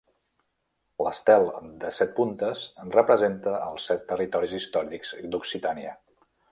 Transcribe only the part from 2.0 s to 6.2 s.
puntes representa els set territoris històrics d'Occitània.